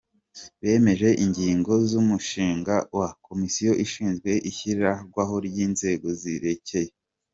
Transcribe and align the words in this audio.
bemeje 0.61 1.09
ingingo 1.23 1.71
z’umushinga 1.89 2.75
wa 2.97 3.07
Komisiyo 3.27 3.71
ishinzwe 3.85 4.31
ishyirwaho 4.49 5.35
ry’inzego 5.47 6.07
zerekeye 6.21 6.91